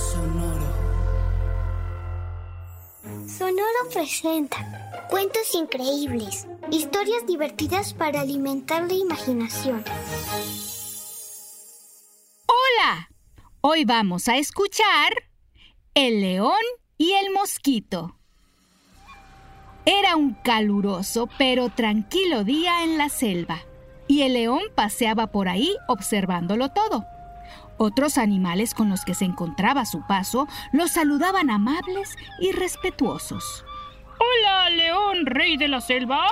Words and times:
Sonoro. 0.00 0.66
Sonoro 3.28 3.88
presenta 3.92 5.06
cuentos 5.10 5.54
increíbles, 5.54 6.46
historias 6.70 7.26
divertidas 7.26 7.92
para 7.92 8.22
alimentar 8.22 8.84
la 8.86 8.94
imaginación. 8.94 9.84
Hola, 12.46 13.10
hoy 13.60 13.84
vamos 13.84 14.28
a 14.28 14.38
escuchar 14.38 15.12
El 15.92 16.22
león 16.22 16.64
y 16.96 17.12
el 17.12 17.32
mosquito. 17.34 18.16
Era 19.84 20.16
un 20.16 20.32
caluroso 20.32 21.28
pero 21.36 21.68
tranquilo 21.68 22.42
día 22.44 22.84
en 22.84 22.96
la 22.96 23.10
selva, 23.10 23.60
y 24.08 24.22
el 24.22 24.32
león 24.32 24.62
paseaba 24.74 25.26
por 25.26 25.48
ahí 25.48 25.76
observándolo 25.88 26.70
todo. 26.70 27.04
Otros 27.82 28.18
animales 28.18 28.74
con 28.74 28.90
los 28.90 29.06
que 29.06 29.14
se 29.14 29.24
encontraba 29.24 29.80
a 29.80 29.86
su 29.86 30.06
paso 30.06 30.46
lo 30.70 30.86
saludaban 30.86 31.48
amables 31.48 32.14
y 32.38 32.52
respetuosos. 32.52 33.64
Hola, 34.18 34.68
león, 34.68 35.24
rey 35.24 35.56
de 35.56 35.68
la 35.68 35.80
selva. 35.80 36.26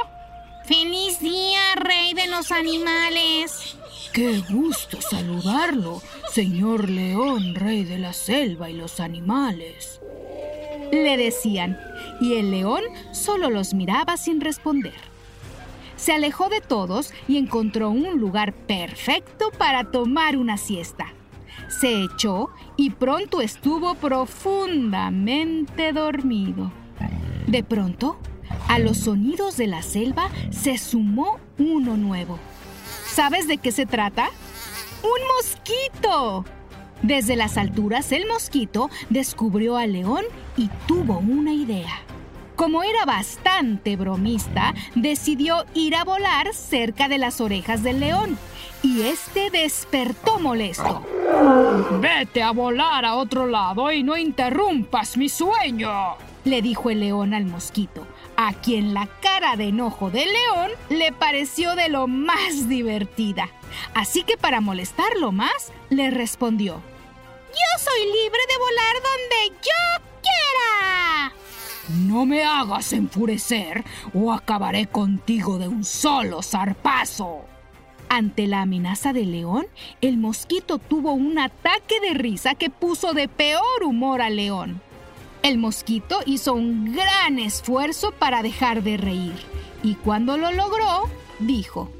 ¡Feliz 0.67 1.21
día, 1.21 1.59
rey 1.77 2.13
de 2.13 2.27
los 2.27 2.53
animales! 2.53 3.79
Qué 4.13 4.43
gusto 4.51 5.01
saludarlo, 5.01 6.03
señor 6.31 6.91
león, 6.91 7.55
rey 7.55 7.83
de 7.85 7.99
la 7.99 8.13
selva 8.13 8.69
y 8.69 8.75
los 8.75 9.01
animales. 9.01 10.03
Le 10.93 11.17
decían, 11.17 11.81
y 12.21 12.35
el 12.35 12.51
león 12.51 12.83
solo 13.13 13.49
los 13.49 13.73
miraba 13.73 14.19
sin 14.19 14.43
responder. 14.43 15.01
Se 15.97 16.13
alejó 16.13 16.51
de 16.51 16.61
todos 16.61 17.15
y 17.27 17.39
encontró 17.39 17.89
un 17.89 18.21
lugar 18.21 18.53
perfecto 18.53 19.51
para 19.57 19.91
tomar 19.91 20.37
una 20.37 20.59
siesta 20.59 21.15
se 21.69 22.03
echó 22.03 22.51
y 22.77 22.91
pronto 22.91 23.41
estuvo 23.41 23.95
profundamente 23.95 25.93
dormido. 25.93 26.73
De 27.47 27.63
pronto, 27.63 28.19
a 28.69 28.79
los 28.79 28.99
sonidos 28.99 29.57
de 29.57 29.67
la 29.67 29.83
selva 29.83 30.31
se 30.51 30.79
sumó 30.79 31.39
uno 31.59 31.97
nuevo. 31.97 32.39
¿Sabes 33.07 33.49
de 33.49 33.59
qué 33.59 33.73
se 33.73 33.87
trata? 33.87 34.31
¡Un 35.03 35.11
mosquito! 35.37 36.45
Desde 37.03 37.37
las 37.37 37.57
alturas 37.57 38.11
el 38.13 38.27
mosquito 38.27 38.91
descubrió 39.09 39.77
al 39.77 39.93
león 39.93 40.25
y 40.57 40.69
tuvo 40.87 41.19
una 41.19 41.53
idea. 41.53 42.03
Como 42.57 42.83
era 42.83 43.05
bastante 43.05 43.97
bromista, 43.97 44.75
decidió 44.97 45.65
ir 45.75 45.95
a 45.95 46.03
volar 46.03 46.53
cerca 46.55 47.09
de 47.09 47.19
las 47.19 47.41
orejas 47.41 47.85
del 47.85 48.01
león 48.01 48.37
y 48.83 49.03
este 49.03 49.51
despertó 49.51 50.41
molesto. 50.41 51.07
Vete 52.01 52.43
a 52.43 52.53
volar 52.53 53.05
a 53.05 53.15
otro 53.15 53.47
lado 53.47 53.91
y 53.93 54.03
no 54.03 54.17
interrumpas 54.17 55.17
mi 55.17 55.29
sueño, 55.29 56.17
le 56.45 56.63
dijo 56.63 56.91
el 56.91 57.01
león 57.01 57.35
al 57.35 57.45
mosquito, 57.45 58.07
a 58.37 58.53
quien 58.55 58.95
la 58.95 59.09
cara 59.21 59.57
de 59.57 59.69
enojo 59.69 60.11
del 60.11 60.29
león 60.29 60.71
le 60.89 61.13
pareció 61.13 61.75
de 61.75 61.89
lo 61.89 62.07
más 62.07 62.69
divertida. 62.69 63.49
Así 63.95 64.23
que 64.23 64.37
para 64.37 64.61
molestarlo 64.61 65.33
más, 65.33 65.73
le 65.91 66.11
respondió, 66.11 66.75
Yo 67.49 67.79
soy 67.79 68.01
libre 68.05 68.41
de 68.49 68.59
volar 68.59 68.95
donde 69.03 69.61
yo 69.63 70.05
quiera. 70.23 71.33
No 72.07 72.27
me 72.27 72.45
hagas 72.45 72.93
enfurecer 72.93 73.85
o 74.15 74.33
acabaré 74.33 74.87
contigo 74.87 75.59
de 75.59 75.69
un 75.69 75.85
solo 75.85 76.43
zarpazo. 76.43 77.45
Ante 78.09 78.47
la 78.47 78.63
amenaza 78.63 79.13
del 79.13 79.33
león, 79.33 79.67
el 80.01 80.17
mosquito 80.17 80.79
tuvo 80.79 81.13
un 81.13 81.39
ataque 81.39 82.01
de 82.01 82.15
risa 82.15 82.55
que 82.55 82.71
puso 82.71 83.13
de 83.13 83.29
peor 83.29 83.83
humor 83.85 84.23
al 84.23 84.37
león. 84.37 84.81
El 85.43 85.59
mosquito 85.59 86.21
hizo 86.27 86.55
un 86.55 86.93
gran 86.93 87.39
esfuerzo 87.39 88.13
para 88.13 88.43
dejar 88.43 88.83
de 88.83 88.97
reír 88.97 89.35
y 89.83 89.95
cuando 89.95 90.37
lo 90.37 90.51
logró, 90.51 91.05
dijo, 91.39 91.91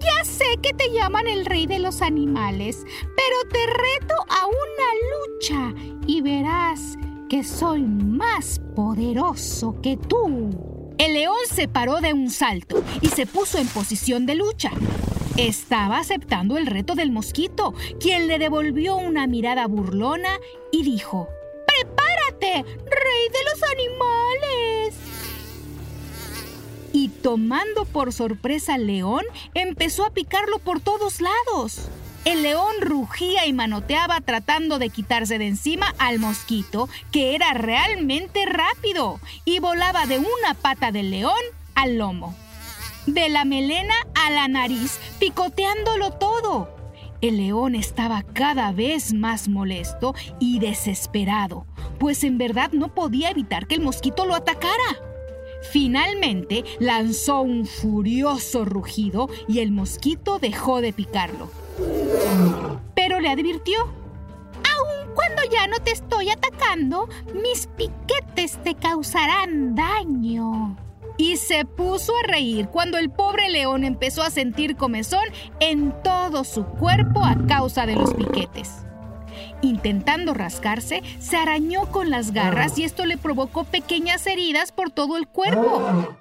Ya 0.00 0.24
sé 0.24 0.44
que 0.60 0.74
te 0.74 0.92
llaman 0.92 1.26
el 1.26 1.46
rey 1.46 1.66
de 1.66 1.78
los 1.78 2.02
animales, 2.02 2.84
pero 2.84 3.50
te 3.50 3.66
reto 3.66 4.14
a 4.28 4.46
una 4.46 5.72
lucha 5.72 6.00
y 6.06 6.20
verás 6.20 6.98
que 7.28 7.42
soy 7.42 7.82
más 7.82 8.60
poderoso 8.74 9.80
que 9.80 9.96
tú. 9.96 10.75
El 10.98 11.12
león 11.12 11.36
se 11.52 11.68
paró 11.68 12.00
de 12.00 12.14
un 12.14 12.30
salto 12.30 12.82
y 13.02 13.08
se 13.08 13.26
puso 13.26 13.58
en 13.58 13.68
posición 13.68 14.24
de 14.24 14.34
lucha. 14.34 14.70
Estaba 15.36 15.98
aceptando 15.98 16.56
el 16.56 16.66
reto 16.66 16.94
del 16.94 17.10
mosquito, 17.10 17.74
quien 18.00 18.26
le 18.26 18.38
devolvió 18.38 18.96
una 18.96 19.26
mirada 19.26 19.66
burlona 19.66 20.40
y 20.72 20.82
dijo, 20.82 21.28
¡Prepárate, 21.66 22.62
rey 22.62 23.28
de 23.28 23.44
los 23.50 23.62
animales! 23.70 24.94
Y 26.92 27.08
tomando 27.08 27.84
por 27.84 28.14
sorpresa 28.14 28.74
al 28.74 28.86
león, 28.86 29.24
empezó 29.52 30.06
a 30.06 30.14
picarlo 30.14 30.58
por 30.58 30.80
todos 30.80 31.20
lados. 31.20 31.90
El 32.26 32.42
león 32.42 32.74
rugía 32.80 33.46
y 33.46 33.52
manoteaba 33.52 34.20
tratando 34.20 34.80
de 34.80 34.90
quitarse 34.90 35.38
de 35.38 35.46
encima 35.46 35.94
al 35.96 36.18
mosquito, 36.18 36.88
que 37.12 37.36
era 37.36 37.54
realmente 37.54 38.44
rápido, 38.46 39.20
y 39.44 39.60
volaba 39.60 40.06
de 40.06 40.18
una 40.18 40.54
pata 40.60 40.90
del 40.90 41.12
león 41.12 41.38
al 41.76 41.98
lomo. 41.98 42.34
De 43.06 43.28
la 43.28 43.44
melena 43.44 43.94
a 44.16 44.30
la 44.30 44.48
nariz, 44.48 44.98
picoteándolo 45.20 46.10
todo. 46.14 46.68
El 47.20 47.36
león 47.36 47.76
estaba 47.76 48.24
cada 48.24 48.72
vez 48.72 49.14
más 49.14 49.46
molesto 49.46 50.16
y 50.40 50.58
desesperado, 50.58 51.64
pues 52.00 52.24
en 52.24 52.38
verdad 52.38 52.72
no 52.72 52.92
podía 52.92 53.30
evitar 53.30 53.68
que 53.68 53.76
el 53.76 53.82
mosquito 53.82 54.26
lo 54.26 54.34
atacara. 54.34 54.98
Finalmente 55.70 56.64
lanzó 56.80 57.42
un 57.42 57.66
furioso 57.66 58.64
rugido 58.64 59.28
y 59.46 59.60
el 59.60 59.70
mosquito 59.70 60.40
dejó 60.40 60.80
de 60.80 60.92
picarlo. 60.92 61.65
Pero 62.94 63.20
le 63.20 63.28
advirtió, 63.28 63.80
aun 63.82 65.14
cuando 65.14 65.42
ya 65.50 65.66
no 65.66 65.78
te 65.80 65.92
estoy 65.92 66.30
atacando, 66.30 67.08
mis 67.34 67.66
piquetes 67.68 68.58
te 68.62 68.74
causarán 68.74 69.74
daño. 69.74 70.76
Y 71.18 71.36
se 71.38 71.64
puso 71.64 72.12
a 72.16 72.26
reír 72.26 72.68
cuando 72.68 72.98
el 72.98 73.10
pobre 73.10 73.48
león 73.48 73.84
empezó 73.84 74.22
a 74.22 74.30
sentir 74.30 74.76
comezón 74.76 75.24
en 75.60 75.94
todo 76.02 76.44
su 76.44 76.64
cuerpo 76.64 77.24
a 77.24 77.36
causa 77.46 77.86
de 77.86 77.96
los 77.96 78.12
piquetes. 78.12 78.86
Intentando 79.62 80.34
rascarse, 80.34 81.02
se 81.18 81.36
arañó 81.36 81.90
con 81.90 82.10
las 82.10 82.32
garras 82.32 82.78
y 82.78 82.84
esto 82.84 83.06
le 83.06 83.16
provocó 83.16 83.64
pequeñas 83.64 84.26
heridas 84.26 84.72
por 84.72 84.90
todo 84.90 85.16
el 85.16 85.26
cuerpo. 85.26 86.16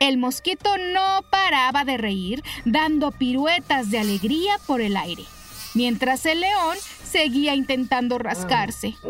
El 0.00 0.16
mosquito 0.16 0.78
no 0.78 1.22
paraba 1.28 1.84
de 1.84 1.98
reír, 1.98 2.42
dando 2.64 3.12
piruetas 3.12 3.90
de 3.90 3.98
alegría 3.98 4.56
por 4.66 4.80
el 4.80 4.96
aire, 4.96 5.26
mientras 5.74 6.24
el 6.24 6.40
león 6.40 6.78
seguía 7.04 7.54
intentando 7.54 8.16
rascarse. 8.16 8.94
Te 9.02 9.06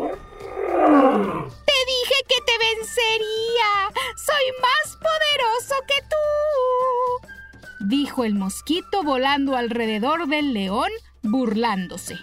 dije 1.87 2.17
que 2.27 2.41
te 2.45 2.57
vencería. 2.75 3.89
Soy 4.17 4.45
más 4.61 4.97
poderoso 4.97 5.75
que 5.87 6.01
tú. 6.09 7.87
Dijo 7.87 8.25
el 8.25 8.35
mosquito 8.35 9.01
volando 9.01 9.55
alrededor 9.55 10.27
del 10.27 10.53
león, 10.53 10.89
burlándose. 11.23 12.19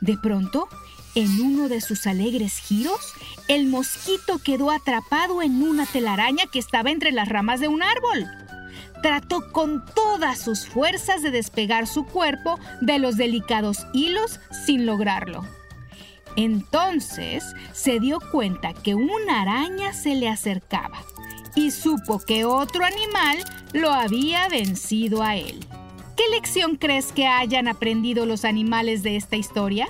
De 0.00 0.16
pronto, 0.16 0.68
en 1.16 1.40
uno 1.40 1.68
de 1.68 1.80
sus 1.80 2.06
alegres 2.06 2.58
giros, 2.58 3.14
el 3.48 3.66
mosquito 3.66 4.38
quedó 4.38 4.70
atrapado 4.70 5.40
en 5.40 5.62
una 5.62 5.86
telaraña 5.86 6.44
que 6.52 6.58
estaba 6.58 6.90
entre 6.90 7.10
las 7.10 7.28
ramas 7.28 7.58
de 7.58 7.68
un 7.68 7.82
árbol. 7.82 8.26
Trató 9.02 9.50
con 9.50 9.82
todas 9.94 10.38
sus 10.38 10.66
fuerzas 10.68 11.22
de 11.22 11.30
despegar 11.30 11.86
su 11.86 12.04
cuerpo 12.04 12.60
de 12.82 12.98
los 12.98 13.16
delicados 13.16 13.86
hilos 13.94 14.40
sin 14.66 14.84
lograrlo. 14.84 15.42
Entonces 16.36 17.44
se 17.72 17.98
dio 17.98 18.18
cuenta 18.30 18.74
que 18.74 18.94
una 18.94 19.40
araña 19.40 19.94
se 19.94 20.14
le 20.16 20.28
acercaba 20.28 21.02
y 21.54 21.70
supo 21.70 22.18
que 22.18 22.44
otro 22.44 22.84
animal 22.84 23.38
lo 23.72 23.90
había 23.90 24.50
vencido 24.50 25.22
a 25.22 25.36
él. 25.36 25.64
¿Qué 26.14 26.24
lección 26.30 26.76
crees 26.76 27.12
que 27.12 27.26
hayan 27.26 27.68
aprendido 27.68 28.26
los 28.26 28.44
animales 28.44 29.02
de 29.02 29.16
esta 29.16 29.36
historia? 29.36 29.88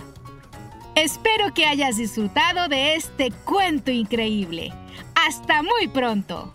Espero 0.96 1.52
que 1.52 1.66
hayas 1.66 1.98
disfrutado 1.98 2.68
de 2.68 2.94
este 2.94 3.30
cuento 3.30 3.90
increíble. 3.90 4.72
Hasta 5.14 5.62
muy 5.62 5.88
pronto. 5.88 6.54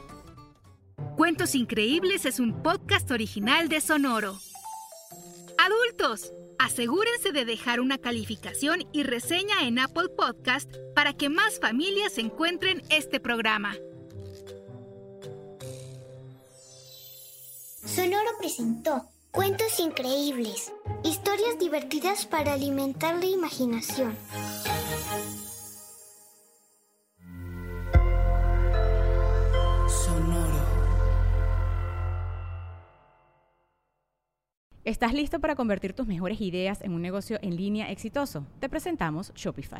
Cuentos 1.16 1.54
Increíbles 1.54 2.26
es 2.26 2.40
un 2.40 2.64
podcast 2.64 3.12
original 3.12 3.70
de 3.70 3.80
Sonoro. 3.80 4.40
Adultos, 5.60 6.34
asegúrense 6.58 7.32
de 7.32 7.46
dejar 7.46 7.80
una 7.80 8.00
calificación 8.00 8.80
y 8.92 9.04
reseña 9.04 9.68
en 9.68 9.78
Apple 9.78 10.10
Podcast 10.18 10.74
para 10.96 11.14
que 11.14 11.30
más 11.30 11.60
familias 11.60 12.18
encuentren 12.18 12.82
este 12.90 13.20
programa. 13.20 13.76
Sonoro 17.86 18.32
presentó 18.40 19.08
Cuentos 19.32 19.80
increíbles, 19.80 20.74
historias 21.06 21.58
divertidas 21.58 22.26
para 22.26 22.52
alimentar 22.52 23.16
la 23.16 23.28
imaginación. 23.28 24.14
Sonoro. 29.88 30.60
¿Estás 34.84 35.14
listo 35.14 35.40
para 35.40 35.56
convertir 35.56 35.94
tus 35.94 36.08
mejores 36.08 36.42
ideas 36.42 36.82
en 36.82 36.92
un 36.92 37.02
negocio 37.02 37.40
en 37.42 37.56
línea 37.56 37.90
exitoso? 37.90 38.46
Te 38.60 38.68
presentamos 38.68 39.32
Shopify. 39.34 39.80